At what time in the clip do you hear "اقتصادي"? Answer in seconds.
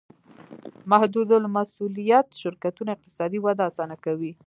2.95-3.39